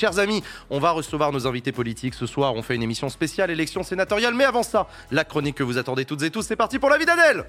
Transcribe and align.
Chers 0.00 0.18
amis, 0.18 0.42
on 0.70 0.78
va 0.78 0.92
recevoir 0.92 1.30
nos 1.30 1.46
invités 1.46 1.72
politiques 1.72 2.14
ce 2.14 2.24
soir. 2.24 2.54
On 2.54 2.62
fait 2.62 2.74
une 2.74 2.82
émission 2.82 3.10
spéciale 3.10 3.50
élection 3.50 3.82
sénatoriale. 3.82 4.32
Mais 4.32 4.44
avant 4.44 4.62
ça, 4.62 4.88
la 5.10 5.24
chronique 5.24 5.56
que 5.56 5.62
vous 5.62 5.76
attendez 5.76 6.06
toutes 6.06 6.22
et 6.22 6.30
tous, 6.30 6.40
c'est 6.40 6.56
parti 6.56 6.78
pour 6.78 6.88
la 6.88 6.96
vie 6.96 7.04
d'Adèle 7.04 7.44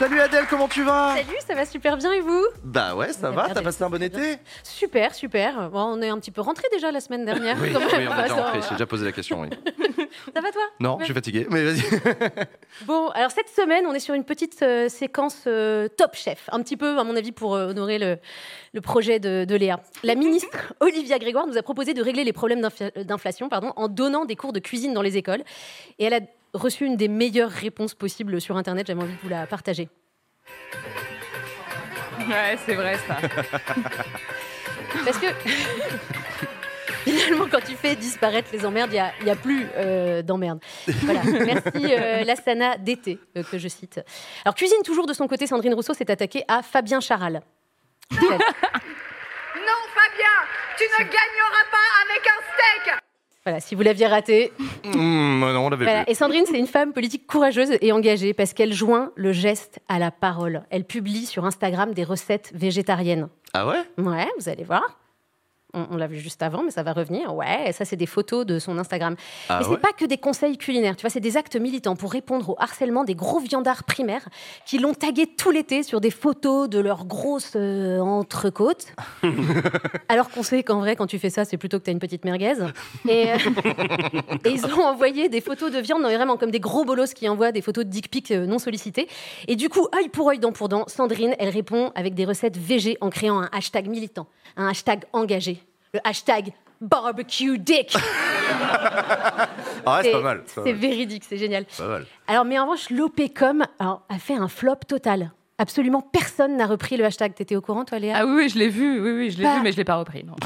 Salut 0.00 0.18
Adèle, 0.18 0.46
comment 0.48 0.66
tu 0.66 0.82
vas? 0.82 1.14
Salut, 1.14 1.36
ça 1.46 1.54
va 1.54 1.66
super 1.66 1.98
bien 1.98 2.10
et 2.12 2.20
vous? 2.20 2.42
Bah 2.64 2.94
ouais, 2.94 3.12
ça 3.12 3.30
va, 3.30 3.50
t'as 3.52 3.60
passé 3.60 3.84
un 3.84 3.90
bon 3.90 4.02
été? 4.02 4.38
Super, 4.64 5.14
super. 5.14 5.68
Bon, 5.68 5.82
on 5.82 6.00
est 6.00 6.08
un 6.08 6.18
petit 6.18 6.30
peu 6.30 6.40
rentré 6.40 6.64
déjà 6.72 6.90
la 6.90 7.00
semaine 7.00 7.26
dernière. 7.26 7.58
Oui, 7.60 7.70
quand 7.70 7.80
même. 7.80 7.88
oui, 7.92 8.08
on 8.10 8.18
est 8.18 8.22
déjà 8.22 8.34
rentré, 8.34 8.60
j'ai 8.62 8.70
déjà 8.76 8.86
posé 8.86 9.04
la 9.04 9.12
question, 9.12 9.42
oui. 9.42 9.48
Ça 10.34 10.40
va 10.40 10.50
toi? 10.52 10.62
Non, 10.80 10.92
Ouais. 10.94 11.00
je 11.00 11.04
suis 11.04 11.12
fatigué, 11.14 11.46
mais 11.50 11.62
vas-y. 11.64 11.82
Bon, 12.86 13.08
alors 13.10 13.30
cette 13.30 13.50
semaine, 13.50 13.84
on 13.86 13.92
est 13.92 13.98
sur 14.00 14.14
une 14.14 14.24
petite 14.24 14.62
euh, 14.62 14.88
séquence 14.88 15.42
euh, 15.46 15.86
Top 15.88 16.14
Chef, 16.14 16.48
un 16.50 16.62
petit 16.62 16.78
peu, 16.78 16.98
à 16.98 17.04
mon 17.04 17.14
avis, 17.14 17.32
pour 17.32 17.54
euh, 17.54 17.68
honorer 17.68 17.98
le, 17.98 18.16
le 18.72 18.80
projet 18.80 19.18
de, 19.20 19.44
de 19.44 19.54
Léa. 19.54 19.80
La 20.02 20.14
ministre 20.14 20.72
Olivia 20.80 21.18
Grégoire 21.18 21.46
nous 21.46 21.58
a 21.58 21.62
proposé 21.62 21.92
de 21.92 22.02
régler 22.02 22.24
les 22.24 22.32
problèmes 22.32 22.62
d'infla- 22.62 23.04
d'inflation 23.04 23.50
pardon, 23.50 23.74
en 23.76 23.88
donnant 23.88 24.24
des 24.24 24.34
cours 24.36 24.54
de 24.54 24.60
cuisine 24.60 24.94
dans 24.94 25.02
les 25.02 25.18
écoles. 25.18 25.42
Et 25.98 26.04
elle 26.06 26.14
a 26.14 26.20
reçu 26.54 26.84
une 26.84 26.96
des 26.96 27.08
meilleures 27.08 27.50
réponses 27.50 27.94
possibles 27.94 28.40
sur 28.40 28.56
Internet. 28.56 28.86
J'avais 28.86 29.02
envie 29.02 29.14
de 29.14 29.20
vous 29.22 29.28
la 29.28 29.46
partager. 29.46 29.88
Ouais, 32.28 32.58
c'est 32.66 32.74
vrai 32.74 32.98
ça. 33.06 33.16
Parce 35.04 35.18
que 35.18 35.26
finalement, 37.04 37.46
quand 37.50 37.60
tu 37.60 37.74
fais 37.74 37.96
disparaître 37.96 38.50
les 38.52 38.64
emmerdes, 38.66 38.92
il 38.92 39.24
n'y 39.24 39.30
a, 39.30 39.36
plus 39.36 39.66
euh, 39.76 40.22
d'emmerdes. 40.22 40.60
Voilà. 40.86 41.22
Merci 41.24 41.94
euh, 41.94 42.24
Lassana 42.24 42.76
d'été, 42.76 43.18
euh, 43.36 43.42
que 43.42 43.58
je 43.58 43.68
cite. 43.68 44.00
Alors, 44.44 44.54
cuisine 44.54 44.82
toujours 44.84 45.06
de 45.06 45.12
son 45.12 45.26
côté, 45.28 45.46
Sandrine 45.46 45.74
Rousseau 45.74 45.94
s'est 45.94 46.10
attaquée 46.10 46.44
à 46.48 46.62
Fabien 46.62 47.00
Charal. 47.00 47.42
Non, 49.52 49.76
Fabien, 49.94 50.36
tu 50.78 50.84
ne 50.84 51.04
gagneras 51.04 51.66
pas 51.70 51.88
avec 52.02 52.26
un 52.26 52.40
steak 52.54 53.09
Voilà, 53.46 53.60
si 53.60 53.74
vous 53.74 53.82
l'aviez 53.82 54.06
raté. 54.06 54.52
Hum, 54.84 55.40
non, 55.40 55.66
on 55.66 55.70
l'avait 55.70 55.84
Voilà. 55.84 56.08
Et 56.08 56.14
Sandrine, 56.14 56.44
c'est 56.46 56.58
une 56.58 56.66
femme 56.66 56.92
politique 56.92 57.26
courageuse 57.26 57.70
et 57.80 57.92
engagée 57.92 58.34
parce 58.34 58.52
qu'elle 58.52 58.72
joint 58.72 59.12
le 59.16 59.32
geste 59.32 59.80
à 59.88 59.98
la 59.98 60.10
parole. 60.10 60.62
Elle 60.70 60.84
publie 60.84 61.24
sur 61.24 61.46
Instagram 61.46 61.94
des 61.94 62.04
recettes 62.04 62.50
végétariennes. 62.54 63.28
Ah 63.54 63.66
ouais? 63.66 63.80
Ouais, 63.98 64.28
vous 64.38 64.48
allez 64.48 64.64
voir. 64.64 64.82
On, 65.74 65.86
on 65.92 65.96
l'a 65.96 66.06
vu 66.06 66.18
juste 66.18 66.42
avant, 66.42 66.62
mais 66.62 66.70
ça 66.70 66.82
va 66.82 66.92
revenir. 66.92 67.34
Ouais, 67.34 67.72
ça, 67.72 67.84
c'est 67.84 67.96
des 67.96 68.06
photos 68.06 68.46
de 68.46 68.58
son 68.58 68.78
Instagram. 68.78 69.16
Ah 69.48 69.58
mais 69.58 69.64
c'est 69.64 69.70
ouais 69.70 69.76
pas 69.78 69.92
que 69.92 70.04
des 70.04 70.18
conseils 70.18 70.58
culinaires, 70.58 70.96
tu 70.96 71.02
vois, 71.02 71.10
c'est 71.10 71.20
des 71.20 71.36
actes 71.36 71.56
militants 71.56 71.96
pour 71.96 72.12
répondre 72.12 72.50
au 72.50 72.56
harcèlement 72.58 73.04
des 73.04 73.14
gros 73.14 73.40
viandards 73.40 73.84
primaires 73.84 74.28
qui 74.66 74.78
l'ont 74.78 74.94
tagué 74.94 75.26
tout 75.26 75.50
l'été 75.50 75.82
sur 75.82 76.00
des 76.00 76.10
photos 76.10 76.68
de 76.68 76.78
leurs 76.78 77.06
grosses 77.06 77.52
euh, 77.56 77.98
entrecôtes. 78.00 78.86
Alors 80.08 80.30
qu'on 80.30 80.42
sait 80.42 80.62
qu'en 80.62 80.80
vrai, 80.80 80.96
quand 80.96 81.06
tu 81.06 81.18
fais 81.18 81.30
ça, 81.30 81.44
c'est 81.44 81.56
plutôt 81.56 81.78
que 81.78 81.84
tu 81.84 81.90
as 81.90 81.92
une 81.92 81.98
petite 81.98 82.24
merguez. 82.24 82.54
Et, 83.08 83.30
euh, 83.30 83.36
et 84.44 84.50
ils 84.50 84.66
ont 84.66 84.84
envoyé 84.84 85.28
des 85.28 85.40
photos 85.40 85.70
de 85.70 85.78
viande, 85.78 86.02
non, 86.02 86.08
vraiment 86.08 86.36
comme 86.36 86.50
des 86.50 86.60
gros 86.60 86.84
bolos 86.84 87.14
qui 87.14 87.28
envoient 87.28 87.52
des 87.52 87.62
photos 87.62 87.84
de 87.84 87.90
dick 87.90 88.10
pics 88.10 88.30
euh, 88.30 88.46
non 88.46 88.58
sollicitées. 88.58 89.08
Et 89.48 89.56
du 89.56 89.68
coup, 89.68 89.86
œil 89.94 90.08
pour 90.08 90.28
œil, 90.28 90.38
dent 90.38 90.52
pour 90.52 90.68
dent, 90.68 90.84
Sandrine, 90.86 91.34
elle 91.38 91.48
répond 91.48 91.92
avec 91.94 92.14
des 92.14 92.24
recettes 92.24 92.56
VG 92.56 92.98
en 93.00 93.10
créant 93.10 93.40
un 93.40 93.48
hashtag 93.52 93.88
militant, 93.88 94.26
un 94.56 94.68
hashtag 94.68 95.04
engagé, 95.12 95.59
le 95.92 96.00
hashtag 96.04 96.52
barbecue 96.80 97.58
dick. 97.58 97.96
Ah 99.86 99.96
ouais, 99.96 100.02
c'est 100.02 100.12
pas 100.12 100.20
mal. 100.20 100.42
C'est 100.46 100.72
véridique, 100.74 101.24
c'est 101.26 101.38
génial. 101.38 101.64
Pas 101.64 101.86
mal. 101.86 102.04
Alors, 102.26 102.44
mais 102.44 102.58
en 102.58 102.64
revanche, 102.64 102.90
l'OPCOM 102.90 103.64
a 103.78 104.18
fait 104.18 104.34
un 104.34 104.48
flop 104.48 104.76
total. 104.86 105.30
Absolument 105.56 106.02
personne 106.02 106.56
n'a 106.56 106.66
repris 106.66 106.96
le 106.98 107.04
hashtag. 107.04 107.34
T'étais 107.34 107.56
au 107.56 107.62
courant, 107.62 107.84
toi, 107.86 107.98
Léa? 107.98 108.16
Ah 108.18 108.26
oui, 108.26 108.32
oui, 108.34 108.48
je 108.50 108.58
l'ai 108.58 108.68
vu, 108.68 109.00
oui, 109.00 109.10
oui, 109.12 109.30
je 109.30 109.38
l'ai 109.38 109.44
vu, 109.44 109.60
mais 109.62 109.72
je 109.72 109.78
l'ai 109.78 109.84
pas 109.84 109.96
repris. 109.96 110.24
Non. 110.24 110.34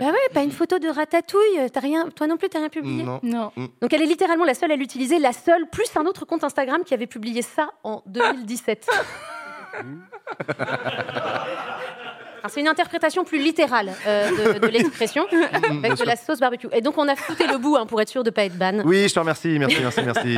Bah 0.00 0.06
ouais, 0.06 0.28
pas 0.32 0.42
une 0.42 0.52
photo 0.52 0.78
de 0.78 0.88
ratatouille. 0.88 1.70
T'as 1.72 1.80
rien, 1.80 2.08
toi 2.10 2.26
non 2.26 2.36
plus, 2.36 2.48
t'as 2.48 2.58
rien 2.58 2.68
publié? 2.68 3.02
Non. 3.02 3.20
non. 3.22 3.50
Donc 3.56 3.92
elle 3.92 4.02
est 4.02 4.06
littéralement 4.06 4.44
la 4.44 4.54
seule 4.54 4.72
à 4.72 4.76
l'utiliser, 4.76 5.18
la 5.18 5.32
seule, 5.32 5.68
plus 5.70 5.88
un 5.96 6.04
autre 6.06 6.24
compte 6.24 6.44
Instagram 6.44 6.82
qui 6.84 6.94
avait 6.94 7.06
publié 7.06 7.42
ça 7.42 7.70
en 7.82 8.02
2017. 8.06 8.88
C'est 12.48 12.60
une 12.60 12.68
interprétation 12.68 13.24
plus 13.24 13.38
littérale 13.38 13.92
euh, 14.06 14.54
de, 14.54 14.58
de 14.58 14.66
l'expression 14.68 15.26
avec 15.62 15.96
de 15.96 16.04
la 16.04 16.16
sauce 16.16 16.38
barbecue. 16.38 16.68
Et 16.72 16.80
donc 16.80 16.96
on 16.98 17.08
a 17.08 17.16
fouté 17.16 17.46
le 17.46 17.58
bout 17.58 17.76
hein, 17.76 17.86
pour 17.86 18.00
être 18.00 18.08
sûr 18.08 18.22
de 18.24 18.30
pas 18.30 18.44
être 18.44 18.56
ban. 18.56 18.80
Oui, 18.84 19.08
je 19.08 19.14
te 19.14 19.18
remercie, 19.18 19.58
merci, 19.58 19.78
merci, 19.80 20.00
merci. 20.02 20.36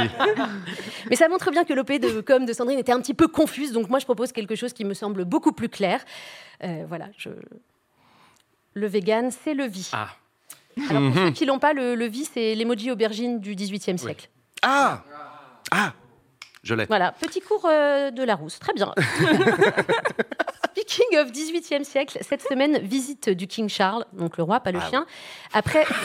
Mais 1.10 1.16
ça 1.16 1.28
montre 1.28 1.50
bien 1.50 1.64
que 1.64 1.72
l'OP 1.72 1.92
de 1.92 2.20
com 2.20 2.44
de 2.46 2.52
Sandrine 2.52 2.78
était 2.78 2.92
un 2.92 3.00
petit 3.00 3.14
peu 3.14 3.28
confuse. 3.28 3.72
Donc 3.72 3.88
moi 3.88 3.98
je 3.98 4.04
propose 4.04 4.32
quelque 4.32 4.54
chose 4.54 4.72
qui 4.72 4.84
me 4.84 4.94
semble 4.94 5.24
beaucoup 5.24 5.52
plus 5.52 5.68
clair. 5.68 6.00
Euh, 6.64 6.84
voilà, 6.88 7.06
je... 7.16 7.30
le 8.74 8.86
vegan, 8.86 9.30
c'est 9.30 9.54
le 9.54 9.66
vie. 9.66 9.90
Ah. 9.92 10.08
Alors 10.90 11.12
pour 11.12 11.22
ceux 11.22 11.30
qui 11.32 11.44
l'ont 11.44 11.58
pas, 11.58 11.72
le, 11.72 11.94
le 11.94 12.06
vie, 12.06 12.24
c'est 12.24 12.54
l'emoji 12.54 12.90
aubergine 12.90 13.40
du 13.40 13.54
18e 13.54 13.96
siècle. 13.96 14.28
Ah 14.62 15.02
Ah 15.70 15.92
Je 16.62 16.74
l'ai. 16.74 16.86
Voilà, 16.86 17.12
petit 17.12 17.40
cours 17.40 17.66
euh, 17.68 18.10
de 18.10 18.22
Larousse. 18.22 18.58
Très 18.58 18.72
bien. 18.74 18.94
Speaking 20.78 21.18
of 21.18 21.32
18e 21.32 21.82
siècle, 21.82 22.18
cette 22.20 22.42
semaine, 22.42 22.78
visite 22.78 23.30
du 23.30 23.48
King 23.48 23.68
Charles, 23.68 24.04
donc 24.12 24.36
le 24.36 24.44
roi, 24.44 24.60
pas 24.60 24.70
le 24.70 24.78
chien. 24.80 25.06
Après. 25.52 25.84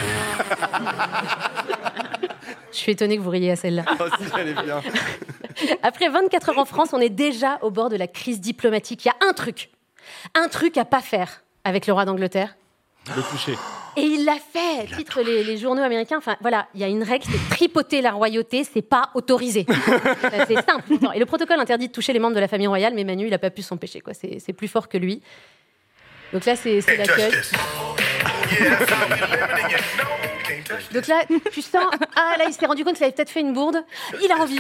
Je 2.72 2.78
suis 2.78 2.92
étonnée 2.92 3.18
que 3.18 3.22
vous 3.22 3.30
riez 3.30 3.52
à 3.52 3.56
celle-là. 3.56 3.86
Oh, 4.00 4.06
si, 4.18 4.26
elle 4.40 4.48
est 4.48 4.64
bien. 4.64 4.82
Après 5.84 6.10
24 6.10 6.50
heures 6.50 6.58
en 6.58 6.66
France, 6.66 6.90
on 6.94 7.00
est 7.00 7.10
déjà 7.10 7.60
au 7.62 7.70
bord 7.70 7.90
de 7.90 7.96
la 7.96 8.08
crise 8.08 8.42
diplomatique. 8.42 9.06
Il 9.06 9.10
y 9.10 9.12
a 9.12 9.28
un 9.30 9.34
truc, 9.34 9.70
un 10.34 10.48
truc 10.48 10.76
à 10.78 10.86
pas 10.86 11.02
faire 11.02 11.44
avec 11.64 11.86
le 11.86 11.94
roi 11.94 12.06
d'Angleterre. 12.06 12.56
Le 13.16 13.22
toucher. 13.22 13.56
Et 13.98 14.02
il 14.02 14.26
l'a 14.26 14.36
fait, 14.38 14.88
titre 14.96 15.22
les, 15.22 15.44
les 15.44 15.58
journaux 15.58 15.84
américains. 15.84 16.18
Enfin, 16.18 16.36
voilà, 16.42 16.68
il 16.74 16.82
y 16.82 16.84
a 16.84 16.88
une 16.88 17.04
règle, 17.04 17.26
c'est 17.30 17.56
tripoter 17.56 18.02
la 18.02 18.12
royauté, 18.12 18.64
c'est 18.64 18.82
pas 18.82 19.10
autorisé. 19.14 19.66
C'est 20.48 20.56
simple. 20.66 20.94
Et 21.16 21.20
le 21.20 21.26
protocole 21.26 21.60
interdit 21.60 21.88
de 21.88 21.92
toucher 21.94 22.14
les 22.14 22.20
membres 22.20 22.36
de 22.36 22.40
la 22.40 22.48
famille 22.48 22.68
royale, 22.68 22.94
mais 22.96 23.04
Manu, 23.04 23.28
il 23.28 23.34
a 23.34 23.40
pas 23.40 23.50
pu 23.50 23.62
s'empêcher. 23.62 24.02
quoi. 24.02 24.14
C'est 24.14 24.40
c'est 24.40 24.54
plus 24.54 24.68
fort 24.68 24.88
que 24.90 24.98
lui. 24.98 25.22
Donc 26.32 26.46
là, 26.46 26.56
c'est 26.56 26.82
c'est 26.82 26.98
l'accueil. 26.98 27.32
Donc 30.94 31.08
là, 31.08 31.24
tu 31.52 31.62
sens, 31.62 31.86
ah 32.16 32.36
là, 32.38 32.46
il 32.48 32.54
s'est 32.54 32.66
rendu 32.66 32.84
compte 32.84 32.96
qu'il 32.96 33.04
avait 33.04 33.14
peut-être 33.14 33.30
fait 33.30 33.42
une 33.42 33.54
bourde. 33.54 33.84
Il 34.24 34.32
a 34.32 34.36
envie. 34.38 34.60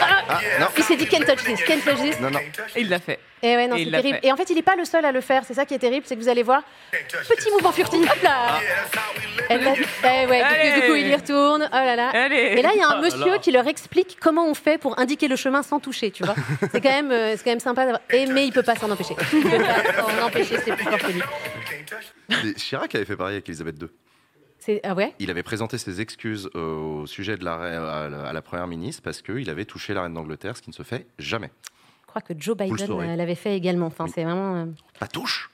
Ah, 0.00 0.40
non. 0.60 0.66
Il 0.76 0.82
s'est 0.84 0.96
dit, 0.96 1.06
can't 1.06 1.24
touch 1.24 1.44
this, 1.44 1.62
can't 1.64 1.80
touch 1.80 2.00
this. 2.00 2.20
Non, 2.20 2.30
non. 2.30 2.38
Et 2.76 2.80
il 2.82 2.88
l'a 2.88 2.98
fait. 2.98 3.18
Et 3.42 3.54
ouais, 3.56 3.68
non, 3.68 3.76
Et 3.76 3.84
c'est 3.84 3.90
terrible. 3.90 4.18
fait. 4.20 4.26
Et 4.26 4.32
en 4.32 4.36
fait, 4.36 4.50
il 4.50 4.56
n'est 4.56 4.62
pas 4.62 4.76
le 4.76 4.84
seul 4.84 5.04
à 5.04 5.12
le 5.12 5.20
faire. 5.20 5.44
C'est 5.44 5.54
ça 5.54 5.64
qui 5.64 5.74
est 5.74 5.78
terrible, 5.78 6.04
c'est 6.06 6.16
que 6.16 6.20
vous 6.20 6.28
allez 6.28 6.42
voir, 6.42 6.62
petit 6.90 7.50
mouvement 7.52 7.72
furtif. 7.72 8.10
Hop 8.10 8.22
là. 8.22 8.60
Elle 9.48 9.64
va- 9.64 9.72
eh 10.04 10.26
ouais, 10.26 10.42
du 10.42 10.80
coup- 10.80 10.80
du, 10.80 10.88
coup, 10.90 10.96
il 10.96 11.06
y 11.08 11.14
retourne. 11.14 11.68
Oh 11.72 11.74
là 11.76 11.96
là. 11.96 12.08
Allez. 12.10 12.36
Et 12.58 12.62
là, 12.62 12.70
il 12.74 12.78
y 12.78 12.82
a 12.82 12.88
un 12.88 12.96
Ah 12.98 13.00
monsieur 13.00 13.38
qui 13.38 13.50
leur 13.52 13.66
explique 13.66 14.18
comment 14.20 14.46
on 14.46 14.54
fait 14.54 14.78
pour 14.78 14.98
indiquer 14.98 15.28
le 15.28 15.36
chemin 15.36 15.62
sans 15.62 15.80
toucher, 15.80 16.10
tu 16.10 16.24
vois. 16.24 16.34
C'est 16.72 16.80
quand 16.80 16.90
même, 16.90 17.10
euh, 17.12 17.32
c'est 17.36 17.44
quand 17.44 17.50
même 17.50 17.60
sympa. 17.60 17.82
d'avoir- 17.84 18.00
Et 18.10 18.26
mais 18.26 18.46
il 18.46 18.52
peut 18.52 18.62
pas 18.62 18.74
s'en 18.76 18.90
empêcher. 18.90 19.14
Il 19.32 19.42
peut 19.42 19.50
pas 19.58 20.02
s'en 20.20 20.26
empêcher, 20.26 20.56
c'est 20.64 20.72
plus 20.74 20.84
fort 20.84 20.98
que 20.98 21.12
lui. 21.12 21.22
Mais 22.30 22.54
Chirac 22.54 22.94
avait 22.94 23.04
fait 23.04 23.16
pareil 23.16 23.34
avec 23.36 23.48
Elisabeth 23.48 23.76
II. 23.80 23.88
C'est 24.58 24.80
ah 24.84 24.94
ouais? 24.94 25.14
Il 25.18 25.30
avait 25.30 25.42
présenté 25.42 25.78
ses 25.78 26.00
excuses 26.00 26.50
au 26.54 27.06
sujet 27.06 27.36
de 27.36 27.44
la, 27.44 27.54
à 27.54 28.08
la, 28.08 28.22
à 28.28 28.32
la 28.32 28.42
première 28.42 28.66
ministre 28.66 29.02
parce 29.02 29.22
qu'il 29.22 29.48
avait 29.48 29.64
touché 29.64 29.94
la 29.94 30.02
reine 30.02 30.14
d'Angleterre, 30.14 30.56
ce 30.56 30.62
qui 30.62 30.70
ne 30.70 30.74
se 30.74 30.82
fait 30.82 31.06
jamais. 31.18 31.50
Je 32.18 32.24
crois 32.24 32.34
que 32.34 32.42
Joe 32.42 32.56
Biden 32.56 32.90
euh, 32.90 33.16
l'avait 33.16 33.34
fait 33.34 33.56
également. 33.56 33.86
Enfin, 33.86 34.06
c'est 34.12 34.24
vraiment. 34.24 34.54
euh, 34.56 34.66
La 35.00 35.06
touche 35.06 35.50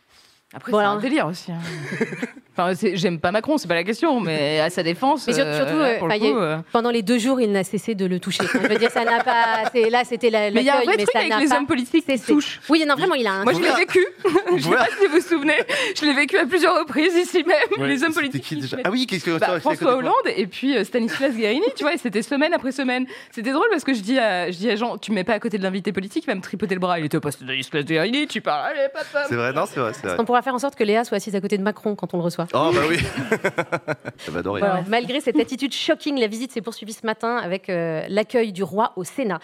Après, 0.52 0.72
Bon, 0.72 0.78
c'est 0.78 0.84
un 0.84 0.98
délire 1.00 1.26
aussi. 1.26 1.52
hein. 1.52 1.58
enfin, 2.56 2.72
j'aime 2.94 3.18
pas 3.18 3.32
Macron, 3.32 3.58
c'est 3.58 3.68
pas 3.68 3.74
la 3.74 3.84
question, 3.84 4.20
mais 4.20 4.60
à 4.60 4.70
sa 4.70 4.82
défense. 4.82 5.26
Mais 5.26 5.34
sur- 5.34 5.44
euh, 5.44 5.56
surtout, 5.56 5.78
là, 5.78 5.84
euh, 5.86 5.98
pour 5.98 6.08
le 6.08 6.14
a 6.14 6.18
coup, 6.18 6.24
eu- 6.26 6.34
euh, 6.36 6.56
pendant 6.72 6.90
les 6.90 7.02
deux 7.02 7.18
jours, 7.18 7.40
il 7.40 7.50
n'a 7.52 7.64
cessé 7.64 7.94
de 7.94 8.06
le 8.06 8.20
toucher. 8.20 8.42
Enfin, 8.44 8.58
je 8.62 8.68
veux 8.68 8.78
dire, 8.78 8.90
ça 8.90 9.04
n'a 9.04 9.22
pas. 9.22 9.70
c'est- 9.72 9.90
Là, 9.90 10.02
c'était 10.04 10.30
la. 10.30 10.50
Mais 10.50 10.60
il 10.60 10.66
y 10.66 10.70
a 10.70 10.78
un 10.78 10.82
vrai 10.82 10.96
truc 10.96 11.14
avec 11.14 11.32
les 11.38 11.52
hommes 11.52 11.66
politiques 11.66 12.06
qui 12.06 12.18
touchent. 12.20 12.60
Oui, 12.68 12.84
non, 12.86 12.94
vraiment, 12.94 13.14
il 13.14 13.26
a 13.26 13.32
un. 13.32 13.44
Moi, 13.44 13.52
je 13.52 13.60
l'ai 13.60 13.72
vécu. 13.72 14.04
je 14.24 14.62
sais 14.62 14.68
Voilà. 14.68 14.84
pas 14.84 14.90
si 15.00 15.06
vous 15.06 15.12
vous 15.14 15.20
souvenez. 15.20 15.54
Je 15.94 16.04
l'ai 16.06 16.12
vécu 16.14 16.38
à 16.38 16.46
plusieurs 16.46 16.78
reprises 16.78 17.14
ici 17.14 17.44
même. 17.44 17.56
Ouais, 17.80 17.88
les 17.88 18.02
hommes 18.04 18.12
politiques. 18.14 18.42
qui 18.42 18.54
qui 18.56 18.60
déjà 18.62 18.76
Ah 18.84 18.90
oui, 18.90 19.06
qu'est-ce 19.06 19.24
que 19.24 19.38
Bah, 19.38 19.60
François 19.60 19.96
Hollande 19.96 20.14
et 20.36 20.46
puis 20.46 20.76
euh, 20.76 20.84
Stanislas 20.84 21.32
Guérini, 21.34 21.64
tu 21.76 21.84
vois, 21.84 21.92
c'était 21.96 22.22
semaine 22.22 22.52
après 22.54 22.72
semaine. 22.72 23.06
C'était 23.30 23.52
drôle 23.52 23.66
parce 23.70 23.84
que 23.84 23.94
je 23.94 24.00
dis 24.00 24.18
à, 24.18 24.50
je 24.50 24.56
dis 24.56 24.70
à 24.70 24.76
Jean, 24.76 24.96
tu 24.98 25.10
me 25.10 25.16
mets 25.16 25.24
pas 25.24 25.34
à 25.34 25.38
côté 25.38 25.58
de 25.58 25.62
l'invité 25.62 25.92
politique, 25.92 26.24
il 26.24 26.28
va 26.28 26.34
me 26.34 26.40
tripoter 26.40 26.74
le 26.74 26.80
bras. 26.80 26.98
Il 26.98 27.04
était 27.04 27.16
au 27.16 27.20
poste 27.20 27.40
de 27.42 27.46
Stanislas 27.46 27.84
Guérini, 27.84 28.26
tu 28.26 28.40
parles, 28.40 28.72
allez, 28.76 28.88
papa. 28.92 29.26
C'est 29.28 29.34
vrai, 29.36 29.52
non, 29.52 29.64
c'est 29.66 29.80
vrai. 29.80 29.92
On 30.18 30.24
pourra 30.24 30.42
faire 30.42 30.54
en 30.54 30.58
sorte 30.58 30.74
que 30.76 30.84
Léa 30.84 31.04
soit 31.04 31.16
assise 31.16 31.34
à 31.34 31.40
côté 31.40 31.58
de 31.58 31.62
Macron 31.62 31.94
quand 31.94 32.14
on 32.14 32.18
le 32.18 32.22
reçoit. 32.24 32.43
Oh 32.52 32.70
bah 32.74 32.82
oui 32.88 32.98
Ça 34.18 34.30
va 34.30 34.40
adorer. 34.40 34.60
Voilà. 34.60 34.84
Malgré 34.88 35.20
cette 35.20 35.38
attitude 35.38 35.72
shocking, 35.72 36.18
la 36.18 36.26
visite 36.26 36.52
s'est 36.52 36.62
poursuivie 36.62 36.92
ce 36.92 37.06
matin 37.06 37.36
avec 37.36 37.68
euh, 37.68 38.04
l'accueil 38.08 38.52
du 38.52 38.62
roi 38.62 38.92
au 38.96 39.04
Sénat. 39.04 39.38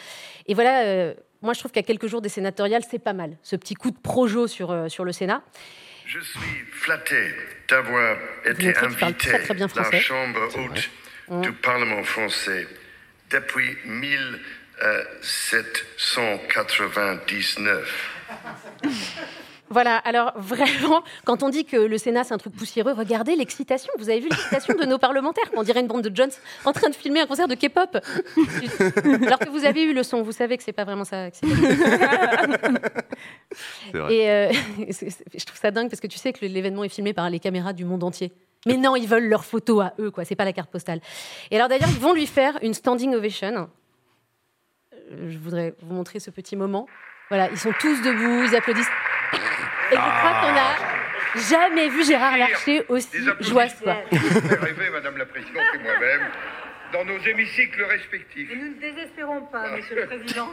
Et 0.46 0.54
voilà, 0.54 0.84
euh, 0.84 1.14
moi 1.42 1.54
je 1.54 1.60
trouve 1.60 1.72
qu'à 1.72 1.82
quelques 1.82 2.06
jours 2.06 2.20
des 2.20 2.28
sénatoriales, 2.28 2.82
c'est 2.88 2.98
pas 2.98 3.12
mal. 3.12 3.36
Ce 3.42 3.56
petit 3.56 3.74
coup 3.74 3.90
de 3.90 3.98
projo 3.98 4.46
sur, 4.46 4.70
euh, 4.70 4.88
sur 4.88 5.04
le 5.04 5.12
Sénat. 5.12 5.42
Je 6.06 6.20
suis 6.20 6.64
flatté 6.72 7.34
d'avoir 7.68 8.16
été 8.44 8.76
invité 8.76 9.14
très, 9.14 9.42
très 9.42 9.54
bien 9.54 9.68
à 9.76 9.90
la. 9.90 10.00
Chambre 10.00 10.40
haute 10.56 10.90
du 11.42 11.52
Parlement 11.52 12.02
français 12.02 12.66
depuis 13.30 13.76
euh, 14.82 15.04
799. 15.22 18.10
Voilà, 19.70 19.96
alors 19.98 20.32
vraiment, 20.36 21.02
quand 21.24 21.42
on 21.44 21.48
dit 21.48 21.64
que 21.64 21.76
le 21.76 21.96
Sénat 21.96 22.24
c'est 22.24 22.34
un 22.34 22.38
truc 22.38 22.54
poussiéreux, 22.56 22.92
regardez 22.92 23.36
l'excitation. 23.36 23.92
Vous 23.98 24.10
avez 24.10 24.18
vu 24.20 24.28
l'excitation 24.28 24.74
de 24.74 24.84
nos 24.84 24.98
parlementaires 24.98 25.44
On 25.56 25.62
dirait 25.62 25.80
une 25.80 25.86
bande 25.86 26.02
de 26.02 26.14
Jones 26.14 26.30
en 26.64 26.72
train 26.72 26.90
de 26.90 26.94
filmer 26.94 27.20
un 27.20 27.26
concert 27.26 27.46
de 27.48 27.54
K-pop. 27.54 27.96
Alors 29.26 29.38
que 29.38 29.48
vous 29.48 29.64
avez 29.64 29.84
eu 29.84 29.94
le 29.94 30.02
son, 30.02 30.22
vous 30.22 30.32
savez 30.32 30.56
que 30.56 30.64
c'est 30.64 30.72
pas 30.72 30.84
vraiment 30.84 31.04
ça. 31.04 31.28
vrai. 33.92 34.14
Et 34.14 34.30
euh, 34.30 34.52
je 34.88 35.44
trouve 35.44 35.58
ça 35.58 35.70
dingue 35.70 35.88
parce 35.88 36.00
que 36.00 36.06
tu 36.06 36.18
sais 36.18 36.32
que 36.32 36.44
l'événement 36.44 36.84
est 36.84 36.88
filmé 36.88 37.12
par 37.12 37.30
les 37.30 37.38
caméras 37.38 37.72
du 37.72 37.84
monde 37.84 38.02
entier. 38.02 38.32
Mais 38.66 38.76
non, 38.76 38.94
ils 38.96 39.06
veulent 39.08 39.28
leurs 39.28 39.44
photos 39.44 39.84
à 39.84 39.94
eux, 39.98 40.10
quoi. 40.10 40.24
C'est 40.24 40.34
pas 40.34 40.44
la 40.44 40.52
carte 40.52 40.70
postale. 40.70 41.00
Et 41.50 41.56
alors 41.56 41.68
d'ailleurs, 41.68 41.88
ils 41.88 42.00
vont 42.00 42.12
lui 42.12 42.26
faire 42.26 42.58
une 42.62 42.74
standing 42.74 43.14
ovation. 43.14 43.70
Euh, 44.92 45.30
Je 45.30 45.38
voudrais 45.38 45.74
vous 45.80 45.94
montrer 45.94 46.20
ce 46.20 46.30
petit 46.30 46.56
moment. 46.56 46.86
Voilà, 47.30 47.48
ils 47.50 47.58
sont 47.58 47.72
tous 47.80 48.02
debout, 48.02 48.44
ils 48.48 48.56
applaudissent. 48.56 48.90
Et 49.92 49.96
je 49.96 50.00
crois 50.00 50.32
qu'on 50.40 50.56
a 50.56 51.40
jamais 51.48 51.88
vu 51.88 52.04
Gérard 52.04 52.36
Larcher 52.36 52.84
aussi 52.88 53.18
joyeux. 53.40 53.70
rêver, 54.10 54.90
Madame 54.92 55.16
la 55.16 55.26
Présidente 55.26 55.62
et 55.74 55.78
moi-même, 55.78 56.28
dans 56.92 57.04
nos 57.04 57.18
hémicycles 57.18 57.84
respectifs. 57.84 58.48
Nous 58.54 58.68
ne 58.74 58.80
désespérons 58.80 59.42
pas, 59.42 59.70
Monsieur 59.76 59.96
le 59.96 60.06
Président. 60.06 60.48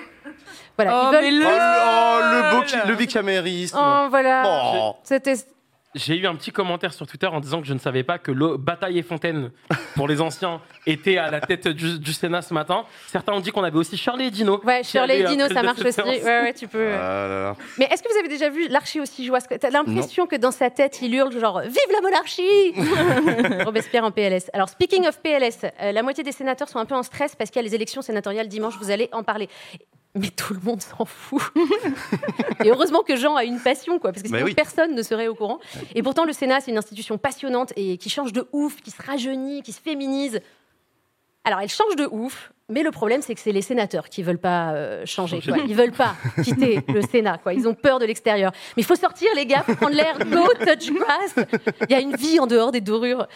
Voilà, 0.77 0.91
Oh, 0.93 1.09
ils 1.11 1.15
veulent 1.15 1.39
mais 1.39 1.45
Oh, 1.45 2.19
le- 2.21 2.31
le- 2.31 2.57
oh, 2.57 2.61
le, 2.61 2.81
beau, 2.83 2.87
le 2.89 2.95
bicamérisme. 2.95 3.77
Oh, 3.79 4.07
voilà. 4.09 4.43
Oh. 4.45 4.95
C'était 5.03 5.33
J'ai 5.97 6.15
eu 6.15 6.27
un 6.27 6.35
petit 6.35 6.51
commentaire 6.51 6.93
sur 6.93 7.07
Twitter 7.07 7.27
en 7.27 7.39
disant 7.39 7.59
que 7.59 7.67
je 7.67 7.73
ne 7.73 7.79
savais 7.79 8.03
pas 8.03 8.19
que 8.19 8.31
le 8.31 8.57
Bataille 8.57 8.99
et 8.99 9.03
Fontaine, 9.03 9.51
pour 9.95 10.07
les 10.07 10.21
anciens, 10.21 10.61
était 10.85 11.17
à 11.17 11.31
la 11.31 11.41
tête 11.41 11.67
du, 11.67 11.99
du 11.99 12.13
Sénat 12.13 12.41
ce 12.43 12.53
matin. 12.53 12.85
Certains 13.07 13.33
ont 13.33 13.39
dit 13.39 13.51
qu'on 13.51 13.63
avait 13.63 13.77
aussi 13.77 13.97
Charlie 13.97 14.25
et 14.25 14.31
Dino. 14.31 14.61
Ouais, 14.63 14.83
Shirley 14.83 15.21
et 15.21 15.23
Dino, 15.23 15.47
ça 15.47 15.63
marche 15.63 15.81
aussi. 15.83 15.99
Ouais, 16.01 16.23
ouais, 16.23 16.53
tu 16.53 16.67
peux. 16.67 16.93
Ah 16.93 17.27
là 17.27 17.43
là. 17.43 17.55
Mais 17.77 17.85
est-ce 17.91 18.03
que 18.03 18.09
vous 18.09 18.19
avez 18.19 18.27
déjà 18.27 18.49
vu 18.49 18.67
l'archi 18.67 18.99
aussi 18.99 19.25
joyeux 19.25 19.43
T'as 19.59 19.69
l'impression 19.69 20.27
que 20.27 20.35
dans 20.35 20.51
sa 20.51 20.69
tête, 20.69 20.99
il 21.01 21.13
hurle 21.13 21.37
genre 21.37 21.61
Vive 21.61 21.75
la 21.91 22.01
monarchie 22.01 23.63
Robespierre 23.65 24.03
en 24.03 24.11
PLS. 24.11 24.49
Alors, 24.53 24.69
speaking 24.69 25.07
of 25.07 25.19
PLS, 25.21 25.65
euh, 25.81 25.91
la 25.91 26.03
moitié 26.03 26.23
des 26.23 26.31
sénateurs 26.31 26.69
sont 26.69 26.79
un 26.79 26.85
peu 26.85 26.95
en 26.95 27.03
stress 27.03 27.35
parce 27.35 27.49
qu'il 27.49 27.61
y 27.61 27.65
a 27.65 27.67
les 27.67 27.75
élections 27.75 28.01
sénatoriales 28.01 28.47
dimanche, 28.47 28.75
vous 28.79 28.91
allez 28.91 29.09
en 29.11 29.23
parler. 29.23 29.49
Mais 30.17 30.29
tout 30.29 30.53
le 30.53 30.59
monde 30.61 30.81
s'en 30.81 31.05
fout. 31.05 31.41
Et 32.63 32.69
heureusement 32.69 33.03
que 33.03 33.15
Jean 33.15 33.35
a 33.35 33.43
une 33.43 33.59
passion, 33.59 33.99
quoi, 33.99 34.11
parce 34.11 34.23
que 34.23 34.29
sinon 34.29 34.43
oui. 34.43 34.53
personne 34.53 34.95
ne 34.95 35.01
serait 35.03 35.27
au 35.27 35.35
courant. 35.35 35.59
Et 35.95 36.03
pourtant, 36.03 36.25
le 36.25 36.33
Sénat, 36.33 36.61
c'est 36.61 36.71
une 36.71 36.77
institution 36.77 37.17
passionnante 37.17 37.73
et 37.75 37.97
qui 37.97 38.09
change 38.09 38.33
de 38.33 38.47
ouf, 38.51 38.81
qui 38.81 38.91
se 38.91 39.01
rajeunit, 39.01 39.61
qui 39.61 39.71
se 39.71 39.81
féminise. 39.81 40.41
Alors, 41.43 41.61
elle 41.61 41.69
change 41.69 41.95
de 41.95 42.05
ouf, 42.11 42.51
mais 42.67 42.83
le 42.83 42.91
problème, 42.91 43.21
c'est 43.21 43.33
que 43.33 43.39
c'est 43.39 43.53
les 43.53 43.61
sénateurs 43.61 44.09
qui 44.09 44.21
veulent 44.21 44.37
pas 44.37 44.73
euh, 44.73 45.05
changer. 45.05 45.39
Quoi. 45.39 45.59
Ils 45.65 45.75
veulent 45.75 45.93
pas 45.93 46.15
quitter 46.43 46.81
le 46.89 47.01
Sénat. 47.01 47.37
Quoi. 47.37 47.53
Ils 47.53 47.69
ont 47.69 47.73
peur 47.73 47.99
de 47.99 48.05
l'extérieur. 48.05 48.51
Mais 48.75 48.81
il 48.81 48.85
faut 48.85 48.95
sortir, 48.95 49.29
les 49.33 49.45
gars, 49.45 49.63
faut 49.63 49.75
prendre 49.75 49.95
l'air. 49.95 50.17
Go 50.19 50.45
touch 50.59 50.91
grass. 50.91 51.47
Il 51.87 51.91
y 51.91 51.95
a 51.95 52.01
une 52.01 52.17
vie 52.17 52.41
en 52.41 52.47
dehors 52.47 52.73
des 52.73 52.81
dorures. 52.81 53.27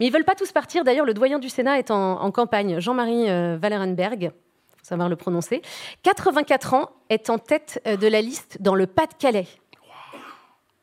Mais 0.00 0.06
ils 0.06 0.12
veulent 0.12 0.24
pas 0.24 0.34
tous 0.34 0.50
partir. 0.50 0.82
D'ailleurs, 0.84 1.04
le 1.04 1.12
doyen 1.12 1.38
du 1.38 1.50
Sénat 1.50 1.78
est 1.78 1.90
en, 1.90 2.22
en 2.22 2.30
campagne. 2.30 2.80
Jean-Marie 2.80 3.28
euh, 3.28 3.58
Wallerenberg, 3.62 4.32
faut 4.78 4.84
savoir 4.84 5.08
le 5.08 5.16
prononcer. 5.16 5.62
84 6.02 6.74
ans, 6.74 6.90
est 7.10 7.30
en 7.30 7.38
tête 7.38 7.80
euh, 7.86 7.96
de 7.96 8.06
la 8.06 8.20
liste 8.20 8.58
dans 8.60 8.74
le 8.74 8.86
Pas-de-Calais. 8.86 9.46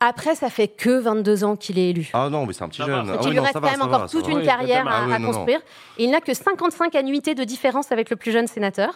Après, 0.01 0.35
ça 0.35 0.49
fait 0.49 0.67
que 0.67 0.99
22 0.99 1.43
ans 1.45 1.55
qu'il 1.55 1.79
est 1.79 1.89
élu. 1.91 2.09
Ah 2.13 2.27
non, 2.29 2.45
mais 2.45 2.53
c'est 2.53 2.63
un 2.63 2.69
petit 2.69 2.83
jeune. 2.83 3.07
Donc 3.07 3.15
Ah 3.17 3.19
il 3.21 3.25
oui, 3.25 3.29
lui 3.31 3.37
non, 3.37 3.43
reste 3.43 3.53
quand 3.53 3.61
même 3.61 3.81
encore 3.81 4.01
va, 4.01 4.07
toute 4.09 4.25
va. 4.25 4.31
une 4.31 4.37
Oui, 4.39 4.45
carrière 4.45 4.85
à. 4.87 4.91
Ah 4.91 5.03
oui, 5.07 5.13
à 5.13 5.19
non, 5.19 5.27
non. 5.27 5.33
construire. 5.33 5.61
Et 5.97 6.03
il 6.03 6.11
n'a 6.11 6.19
que 6.19 6.33
55 6.33 6.93
annuités 6.95 7.33
de 7.33 7.43
différence 7.45 7.91
avec 7.91 8.09
le 8.09 8.17
plus 8.17 8.31
jeune 8.31 8.45
sénateur. 8.47 8.91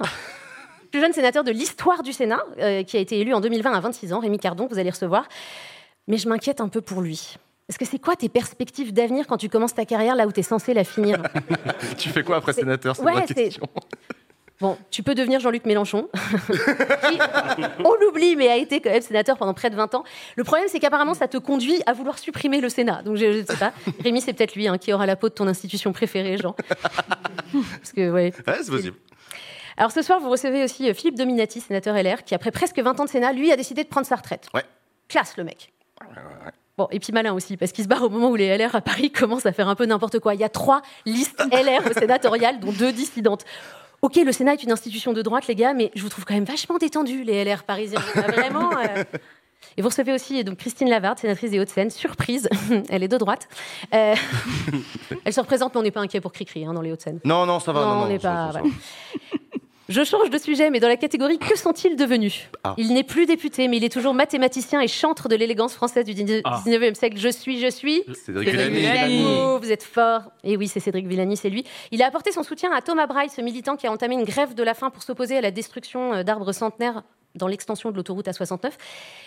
Le 0.84 0.88
plus 0.92 1.00
jeune 1.00 1.14
sénateur 1.14 1.44
de 1.46 1.52
l'histoire 1.52 2.04
du 2.04 2.12
Sénat, 2.12 2.44
euh, 2.60 2.84
qui 2.84 2.98
a 2.98 3.00
été 3.00 3.18
élu 3.20 3.34
en 3.34 3.40
2020 3.40 3.72
à 3.74 3.80
26 3.80 4.12
ans, 4.14 4.20
Rémi 4.20 4.40
Cardon, 4.40 4.68
que 4.68 4.74
vous 4.74 4.80
allez 4.80 4.90
recevoir. 4.90 5.26
Mais 6.08 6.18
je 6.18 6.28
m'inquiète 6.28 6.60
un 6.60 6.68
peu 6.68 6.82
pour 6.82 7.02
lui. 7.02 7.36
Est-ce 7.70 7.80
que 7.80 7.86
c'est 7.86 8.00
quoi 8.00 8.16
tes 8.16 8.30
perspectives 8.30 8.92
d'avenir 8.94 9.26
quand 9.26 9.38
tu 9.38 9.48
commences 9.48 9.76
ta 9.76 9.86
carrière 9.86 10.16
là 10.16 10.28
où 10.28 10.32
tu 10.32 10.42
es 10.42 10.44
censé 10.44 10.74
la 10.74 10.84
finir? 10.84 11.22
Tu 11.98 12.10
fais 12.10 12.24
quoi 12.24 12.38
après 12.38 12.54
sénateur? 12.54 12.96
C'est 12.96 13.04
Ouais, 13.04 13.24
c'est- 13.28 13.34
question. 13.36 13.68
Bon, 14.60 14.78
tu 14.92 15.04
peux 15.04 15.16
devenir 15.16 15.40
Jean-Luc 15.40 15.66
Mélenchon, 15.66 16.10
qui, 16.14 17.20
on 17.80 17.94
l'oublie, 17.96 18.36
mais 18.36 18.50
a 18.50 18.58
été 18.58 18.82
quand 18.82 18.90
même 18.90 19.02
sénateur 19.02 19.38
pendant 19.38 19.54
près 19.54 19.70
de 19.70 19.76
20 19.76 19.96
ans. 19.96 20.04
Le 20.36 20.44
problème, 20.44 20.68
c'est 20.70 20.82
qu'apparemment, 20.82 21.14
ça 21.14 21.30
te 21.30 21.38
conduit 21.38 21.82
à 21.86 21.94
vouloir 21.94 22.20
supprimer 22.20 22.60
le 22.60 22.68
Sénat. 22.68 23.02
Donc, 23.04 23.16
je 23.16 23.26
ne 23.26 23.46
sais 23.46 23.56
pas. 23.56 23.72
Rémi, 24.04 24.20
c'est 24.20 24.34
peut-être 24.34 24.56
lui 24.56 24.68
hein, 24.68 24.78
qui 24.78 24.92
aura 24.92 25.06
la 25.06 25.16
peau 25.16 25.30
de 25.30 25.34
ton 25.34 25.48
institution 25.48 25.94
préférée, 25.94 26.36
Jean. 26.38 26.56
Parce 27.54 27.94
que, 27.96 28.12
ouais. 28.12 28.34
Ouais, 28.46 28.58
c'est 28.62 28.70
possible. 28.70 28.98
Alors, 29.78 29.94
ce 29.94 30.02
soir, 30.02 30.20
vous 30.20 30.30
recevez 30.30 30.66
aussi 30.66 30.90
euh, 30.90 30.94
Philippe 30.94 31.16
Dominati, 31.16 31.62
sénateur 31.62 31.96
LR, 31.96 32.26
qui, 32.26 32.36
après 32.36 32.52
presque 32.52 32.80
20 32.80 33.00
ans 33.00 33.06
de 33.06 33.10
Sénat, 33.10 33.32
lui, 33.32 33.54
a 33.54 33.56
décidé 33.56 33.86
de 33.86 33.90
prendre 33.90 34.06
sa 34.06 34.18
retraite. 34.18 34.50
Ouais. 34.54 34.66
Classe, 35.08 35.38
le 35.38 35.46
mec. 35.46 35.72
Bon, 36.78 36.88
et 36.92 37.00
puis 37.00 37.12
malin 37.14 37.34
aussi, 37.34 37.58
parce 37.58 37.72
qu'il 37.72 37.84
se 37.84 37.90
barre 37.90 38.04
au 38.04 38.10
moment 38.10 38.30
où 38.30 38.36
les 38.36 38.58
LR 38.58 38.76
à 38.76 38.82
Paris 38.82 39.12
commencent 39.12 39.46
à 39.46 39.52
faire 39.52 39.68
un 39.68 39.76
peu 39.76 39.86
n'importe 39.86 40.20
quoi. 40.20 40.34
Il 40.34 40.40
y 40.42 40.46
a 40.46 40.50
trois 40.50 40.82
listes 41.06 41.42
LR 41.52 41.90
au 41.90 41.94
sénatorial, 41.94 42.60
dont 42.60 42.72
deux 42.72 42.92
dissidentes. 42.92 43.46
Ok, 44.02 44.16
le 44.16 44.32
Sénat 44.32 44.54
est 44.54 44.64
une 44.64 44.72
institution 44.72 45.12
de 45.14 45.22
droite, 45.22 45.48
les 45.48 45.56
gars, 45.56 45.74
mais 45.74 45.92
je 45.96 46.02
vous 46.02 46.10
trouve 46.10 46.26
quand 46.26 46.34
même 46.34 46.46
vachement 46.46 46.78
détendus, 46.78 47.24
les 47.24 47.44
LR 47.44 47.64
parisiens. 47.64 48.00
Ah, 48.16 48.22
Vraiment. 48.22 48.72
euh. 48.78 49.04
Et 49.78 49.82
vous 49.82 49.90
recevez 49.90 50.14
aussi 50.14 50.44
donc, 50.46 50.58
Christine 50.58 50.90
Lavarde, 50.90 51.20
sénatrice 51.20 51.52
des 51.52 51.60
Hauts-de-Seine. 51.60 51.90
Surprise, 51.90 52.48
elle 52.90 53.04
est 53.04 53.08
de 53.10 53.18
droite. 53.18 53.48
Euh, 53.94 54.16
elle 55.26 55.34
se 55.34 55.40
représente, 55.42 55.74
mais 55.76 55.80
on 55.80 55.84
n'est 55.84 55.92
pas 55.92 56.00
inquiet 56.00 56.22
pour 56.22 56.32
Cricri 56.32 56.66
hein, 56.66 56.74
dans 56.74 56.82
les 56.82 56.92
Hauts-de-Seine. 56.94 57.20
Non, 57.26 57.46
non, 57.46 57.60
ça 57.60 57.72
va. 57.74 57.82
Non, 57.82 57.96
Non, 57.96 58.02
on 58.04 58.08
n'est 58.08 58.20
pas. 58.20 58.52
ça- 58.52 58.54
ça- 58.54 58.60
voilà. 58.62 58.76
Je 59.90 60.04
change 60.04 60.30
de 60.30 60.38
sujet, 60.38 60.70
mais 60.70 60.80
dans 60.80 60.88
la 60.88 60.98
catégorie 60.98 61.40
Que 61.40 61.58
sont-ils 61.58 61.96
devenus 61.96 62.48
Ah. 62.64 62.76
Il 62.78 62.94
n'est 62.94 63.04
plus 63.04 63.26
député, 63.26 63.68
mais 63.68 63.78
il 63.78 63.84
est 63.84 63.92
toujours 63.92 64.14
mathématicien 64.14 64.80
et 64.82 64.88
chantre 64.88 65.28
de 65.28 65.36
l'élégance 65.36 65.74
française 65.74 66.06
du 66.06 66.14
19e 66.14 66.42
Ah. 66.46 66.94
siècle. 66.94 67.18
Je 67.18 67.30
suis, 67.30 67.60
je 67.60 67.70
suis. 67.72 68.04
Cédric 68.14 68.50
Villani. 68.50 69.26
Vous 69.60 69.72
êtes 69.72 69.82
fort. 69.84 70.32
Et 70.44 70.56
oui, 70.58 70.68
c'est 70.68 70.80
Cédric 70.80 71.08
Villani, 71.08 71.36
c'est 71.36 71.50
lui. 71.50 71.66
Il 71.92 72.04
a 72.04 72.06
apporté 72.06 72.32
son 72.32 72.44
soutien 72.44 72.72
à 72.72 72.82
Thomas 72.82 73.08
Braille, 73.08 73.30
ce 73.30 73.42
militant 73.42 73.76
qui 73.76 73.88
a 73.88 73.92
entamé 73.92 74.14
une 74.14 74.26
grève 74.26 74.54
de 74.54 74.62
la 74.64 74.76
faim 74.76 74.92
pour 74.92 75.02
s'opposer 75.02 75.38
à 75.38 75.42
la 75.42 75.50
destruction 75.52 76.14
euh, 76.14 76.24
d'arbres 76.24 76.52
centenaires 76.54 77.02
dans 77.36 77.48
l'extension 77.48 77.90
de 77.92 77.96
l'autoroute 77.96 78.28
A69. 78.28 78.72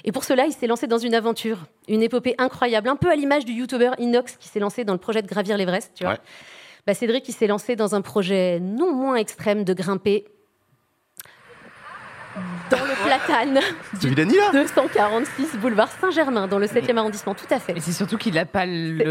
Et 0.04 0.12
pour 0.12 0.22
cela, 0.24 0.46
il 0.46 0.52
s'est 0.52 0.66
lancé 0.68 0.86
dans 0.86 0.98
une 0.98 1.14
aventure, 1.14 1.58
une 1.88 2.02
épopée 2.02 2.34
incroyable, 2.38 2.88
un 2.88 2.96
peu 2.96 3.10
à 3.10 3.16
l'image 3.16 3.44
du 3.44 3.52
youtubeur 3.52 3.94
Inox 3.98 4.36
qui 4.38 4.48
s'est 4.48 4.60
lancé 4.60 4.84
dans 4.84 4.92
le 4.92 4.98
projet 5.00 5.22
de 5.22 5.26
gravir 5.28 5.56
l'Everest, 5.56 5.92
tu 5.96 6.04
vois. 6.04 6.14
Ouais. 6.14 6.18
Bah, 6.84 6.94
Cédric, 6.94 7.28
il 7.28 7.32
s'est 7.32 7.46
lancé 7.46 7.76
dans 7.76 7.94
un 7.94 8.00
projet 8.00 8.58
non 8.60 8.92
moins 8.92 9.14
extrême 9.14 9.62
de 9.62 9.72
grimper 9.72 10.24
platane 13.18 13.60
C'est 14.00 14.08
Villani 14.08 14.36
là 14.36 14.50
246 14.52 15.56
boulevard 15.58 15.88
Saint-Germain, 16.00 16.46
dans 16.46 16.58
le 16.58 16.66
7e 16.66 16.96
arrondissement, 16.96 17.34
tout 17.34 17.46
à 17.50 17.58
fait. 17.58 17.76
Et 17.76 17.80
c'est 17.80 17.92
surtout 17.92 18.16
qu'il 18.16 18.38
a 18.38 18.46
pas 18.46 18.64
le. 18.66 19.02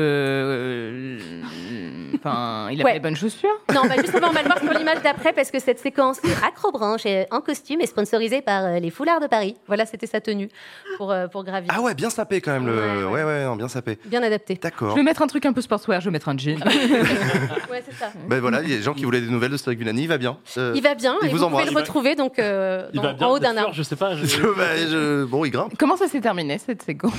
Enfin, 2.23 2.69
il 2.71 2.79
a 2.79 2.83
Ouais. 2.83 2.89
pas 2.91 2.93
les 2.93 2.99
bonnes 2.99 3.15
chaussures. 3.15 3.49
Non, 3.73 3.81
bah 3.87 3.95
justement, 3.99 4.27
on 4.29 4.31
va 4.33 4.41
le 4.41 4.47
voir 4.47 4.59
sur 4.59 4.71
l'image 4.73 5.01
d'après 5.03 5.33
parce 5.33 5.49
que 5.51 5.59
cette 5.59 5.79
séquence 5.79 6.19
acrobranche 6.45 7.05
est 7.05 7.27
en 7.31 7.41
costume 7.41 7.81
et 7.81 7.87
sponsorisée 7.87 8.41
par 8.41 8.63
euh, 8.65 8.79
les 8.79 8.89
Foulards 8.91 9.19
de 9.19 9.27
Paris. 9.27 9.55
Voilà, 9.67 9.85
c'était 9.85 10.05
sa 10.07 10.21
tenue 10.21 10.49
pour, 10.97 11.11
euh, 11.11 11.27
pour 11.27 11.43
gravir. 11.43 11.71
Ah 11.75 11.81
ouais, 11.81 11.93
bien 11.95 12.09
sapé 12.09 12.41
quand 12.41 12.51
même. 12.51 12.67
Le... 12.67 13.07
Ouais, 13.07 13.11
Ouais, 13.11 13.23
ouais. 13.23 13.45
non, 13.45 13.55
bien 13.55 13.67
sapé. 13.67 13.97
Bien 14.05 14.21
adapté. 14.23 14.55
D'accord. 14.61 14.91
Je 14.91 14.95
vais 14.95 15.03
mettre 15.03 15.21
un 15.21 15.27
truc 15.27 15.45
un 15.45 15.53
peu 15.53 15.61
sportswear, 15.61 15.99
je 15.99 16.05
vais 16.05 16.11
mettre 16.11 16.29
un 16.29 16.37
jean. 16.37 16.59
Ouais, 17.71 17.83
c'est 17.87 17.95
ça. 17.95 18.11
Ben 18.27 18.39
voilà, 18.39 18.61
il 18.61 18.69
y 18.69 18.73
a 18.73 18.77
des 18.77 18.83
gens 18.83 18.93
qui 18.93 19.03
voulaient 19.05 19.21
des 19.21 19.29
nouvelles 19.29 19.51
de 19.51 19.57
Cédric 19.57 19.79
Villani, 19.79 20.03
il 20.03 20.07
va 20.07 20.17
bien. 20.17 20.37
Euh, 20.57 20.73
Il 20.75 20.81
va 20.83 20.93
bien 20.95 21.15
il 21.21 21.27
et 21.27 21.31
vous 21.31 21.37
vous, 21.37 21.49
pouvez 21.49 21.63
Il 21.63 21.67
le 21.69 21.73
va- 21.73 21.79
retrouver 21.79 22.15
donc 22.15 22.37
euh, 22.39 22.87
Il 22.93 22.97
dans- 22.97 23.03
va 23.03 23.13
bien, 23.13 23.27
en 23.27 23.31
haut 23.31 23.39
bien 23.39 23.53
d'un 23.53 23.61
arbre. 23.61 23.73
Je 23.73 23.83
sais 23.83 23.95
pas. 23.95 24.15
je- 24.15 24.25
je- 24.25 24.41
bah, 24.55 24.75
je- 24.77 25.23
Bon, 25.23 25.45
il 25.45 25.51
grimpe. 25.51 25.73
Comment 25.77 25.95
ça 25.97 26.07
s'est 26.07 26.19
terminé 26.21 26.57
cette 26.57 26.81
séquence? 26.81 27.13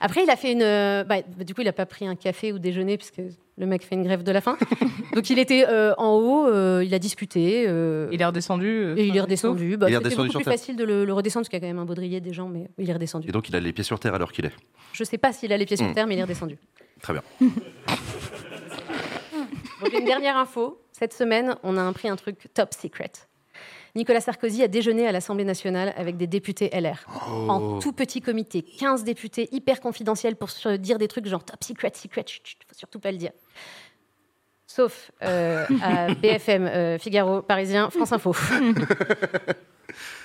Après, 0.00 0.22
il 0.24 0.30
a 0.30 0.36
fait 0.36 0.52
une. 0.52 1.04
bah, 1.06 1.16
du 1.44 1.54
coup, 1.54 1.60
il 1.60 1.66
n'a 1.66 1.72
pas 1.72 1.86
pris 1.86 2.06
un 2.06 2.14
café 2.16 2.52
ou 2.52 2.58
déjeuner 2.58 2.96
puisque 2.96 3.20
le 3.56 3.66
mec 3.66 3.84
fait 3.84 3.94
une 3.94 4.02
grève 4.02 4.22
de 4.22 4.32
la 4.32 4.40
faim. 4.40 4.56
donc, 5.14 5.30
il 5.30 5.38
était 5.38 5.64
euh, 5.68 5.94
en 5.96 6.14
haut, 6.14 6.46
euh, 6.46 6.82
il 6.84 6.92
a 6.94 6.98
discuté. 6.98 7.64
euh, 7.68 8.08
Il 8.12 8.20
est 8.20 8.24
redescendu. 8.24 8.66
euh, 8.66 8.94
et 8.96 9.06
il 9.06 9.16
est 9.16 9.20
redescendu. 9.20 9.76
Bah, 9.76 9.86
Il 9.88 9.92
est 9.92 9.96
C'était 9.96 10.04
redescendu 10.08 10.28
beaucoup 10.28 10.30
sur 10.32 10.38
plus 10.40 10.44
Terre. 10.44 10.52
facile 10.54 10.76
de 10.76 10.84
le, 10.84 11.04
le 11.04 11.12
redescendre 11.12 11.44
parce 11.44 11.50
qu'il 11.50 11.58
y 11.58 11.62
a 11.62 11.66
quand 11.68 11.72
même 11.72 11.78
un 11.82 11.84
baudrier 11.86 12.20
des 12.20 12.32
gens, 12.32 12.48
mais 12.48 12.68
il 12.78 12.88
est 12.90 12.92
redescendu. 12.92 13.28
Et 13.28 13.32
donc, 13.32 13.48
il 13.48 13.54
a 13.56 13.60
les 13.60 13.72
pieds 13.72 13.84
sur 13.84 14.00
terre 14.00 14.14
alors 14.14 14.32
qu'il 14.32 14.44
est. 14.46 14.52
Je 14.92 15.04
sais 15.04 15.18
pas 15.18 15.32
s'il 15.32 15.52
a 15.52 15.56
les 15.56 15.66
pieds 15.66 15.76
sur 15.76 15.86
Hmm. 15.86 15.94
terre, 15.94 16.06
mais 16.06 16.14
il 16.14 16.18
est 16.18 16.22
redescendu. 16.24 16.58
Très 17.00 17.12
bien. 17.12 17.22
Donc, 19.82 19.92
une 19.92 20.04
dernière 20.04 20.36
info. 20.36 20.80
Cette 20.92 21.12
semaine, 21.12 21.56
on 21.62 21.76
a 21.76 21.86
appris 21.86 22.08
un 22.08 22.16
truc 22.16 22.48
top 22.54 22.72
secret. 22.72 23.10
Nicolas 23.96 24.20
Sarkozy 24.20 24.62
a 24.62 24.68
déjeuné 24.68 25.06
à 25.06 25.12
l'Assemblée 25.12 25.44
nationale 25.44 25.94
avec 25.96 26.16
des 26.16 26.26
députés 26.26 26.68
LR. 26.72 27.06
Oh. 27.08 27.46
En 27.48 27.78
tout 27.78 27.92
petit 27.92 28.20
comité. 28.20 28.62
15 28.62 29.04
députés 29.04 29.48
hyper 29.52 29.80
confidentiels 29.80 30.34
pour 30.34 30.50
se 30.50 30.76
dire 30.76 30.98
des 30.98 31.06
trucs 31.06 31.26
genre 31.26 31.44
top 31.44 31.62
secret, 31.62 31.92
secret, 31.94 32.24
chut, 32.26 32.44
chut, 32.44 32.58
faut 32.66 32.74
surtout 32.74 32.98
pas 32.98 33.12
le 33.12 33.18
dire. 33.18 33.30
Sauf 34.66 35.12
euh, 35.22 35.64
à 35.80 36.12
BFM, 36.22 36.66
euh, 36.66 36.98
Figaro, 36.98 37.42
Parisien, 37.42 37.90
France 37.90 38.12
Info. 38.12 38.34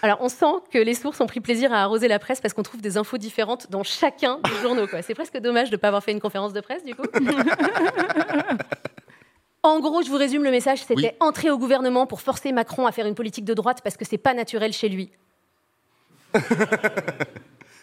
Alors, 0.01 0.17
on 0.21 0.29
sent 0.29 0.63
que 0.71 0.79
les 0.79 0.95
sources 0.95 1.21
ont 1.21 1.27
pris 1.27 1.41
plaisir 1.41 1.71
à 1.71 1.83
arroser 1.83 2.07
la 2.07 2.17
presse 2.17 2.41
parce 2.41 2.55
qu'on 2.55 2.63
trouve 2.63 2.81
des 2.81 2.97
infos 2.97 3.19
différentes 3.19 3.69
dans 3.69 3.83
chacun 3.83 4.39
des 4.43 4.61
journaux. 4.63 4.87
C'est 5.03 5.13
presque 5.13 5.37
dommage 5.37 5.69
de 5.69 5.75
ne 5.75 5.79
pas 5.79 5.89
avoir 5.89 6.03
fait 6.03 6.11
une 6.11 6.21
conférence 6.21 6.53
de 6.53 6.61
presse, 6.61 6.83
du 6.83 6.95
coup. 6.95 7.03
En 9.63 9.79
gros, 9.81 10.01
je 10.01 10.09
vous 10.09 10.17
résume 10.17 10.43
le 10.43 10.51
message, 10.51 10.79
c'était 10.79 10.95
Oui. 10.95 11.09
entrer 11.19 11.49
au 11.51 11.57
gouvernement 11.57 12.07
pour 12.07 12.21
forcer 12.21 12.51
Macron 12.51 12.85
à 12.85 12.91
faire 12.91 13.05
une 13.05 13.15
politique 13.15 13.43
de 13.45 13.53
droite 13.53 13.79
parce 13.83 13.97
que 13.97 14.05
c'est 14.05 14.17
pas 14.17 14.33
naturel 14.33 14.71
chez 14.73 14.87
lui. 14.89 15.11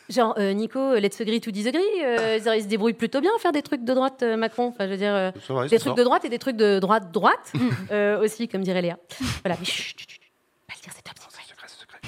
Genre, 0.08 0.34
euh, 0.38 0.52
Nico, 0.52 0.94
let's 0.94 1.20
agree 1.20 1.40
to 1.40 1.50
disagree, 1.50 1.82
euh, 2.04 2.38
il 2.56 2.62
se 2.62 2.68
débrouille 2.68 2.92
plutôt 2.92 3.20
bien 3.20 3.32
à 3.34 3.40
faire 3.40 3.50
des 3.50 3.62
trucs 3.62 3.82
de 3.84 3.92
droite, 3.92 4.22
euh, 4.22 4.36
Macron. 4.36 4.68
Enfin, 4.68 4.86
je 4.86 4.92
veux 4.92 4.96
dire, 4.96 5.12
euh, 5.12 5.30
vrai, 5.48 5.66
des 5.68 5.80
trucs 5.80 5.96
de 5.96 6.04
droite 6.04 6.24
et 6.24 6.28
des 6.28 6.38
trucs 6.38 6.56
de 6.56 6.78
droite-droite 6.78 7.52
euh, 7.90 8.20
aussi, 8.22 8.46
comme 8.46 8.62
dirait 8.62 8.82
Léa. 8.82 8.98
Voilà, 9.44 9.56
mais 9.58 9.64
chut, 9.66 9.98
chut, 9.98 10.08
chut, 10.08 10.20
pas 10.68 10.74
le 10.76 10.82
dire, 10.82 10.92
c'est 10.94 11.02
top 11.02 11.18
secret. 11.18 11.98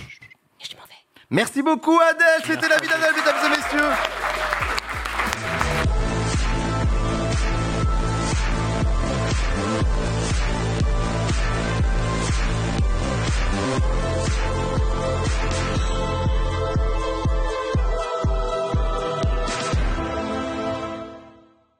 Et 0.61 0.65
je 0.71 0.77
m'en 0.77 0.83
vais. 0.85 0.95
Merci 1.31 1.61
beaucoup 1.63 1.99
Adèle, 1.99 2.41
c'était 2.45 2.69
la 2.69 2.77
vie 2.79 2.87
d'Adèle, 2.89 3.15
mesdames 3.17 3.37
et 3.47 3.49
messieurs. 3.57 3.89